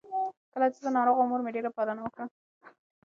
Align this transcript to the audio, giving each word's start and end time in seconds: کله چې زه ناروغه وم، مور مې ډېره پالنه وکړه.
کله 0.53 0.67
چې 0.73 0.79
زه 0.85 0.89
ناروغه 0.97 1.19
وم، 1.21 1.29
مور 1.31 1.41
مې 1.43 1.51
ډېره 1.55 1.71
پالنه 1.77 2.01
وکړه. 2.03 2.25